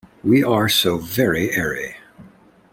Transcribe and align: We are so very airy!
We 0.23 0.43
are 0.43 0.67
so 0.67 0.97
very 0.97 1.51
airy! 1.55 1.95